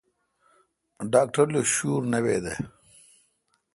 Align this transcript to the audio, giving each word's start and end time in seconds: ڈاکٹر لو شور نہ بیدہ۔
ڈاکٹر 1.13 1.45
لو 1.53 1.61
شور 1.73 2.01
نہ 2.11 2.19
بیدہ۔ 2.23 2.53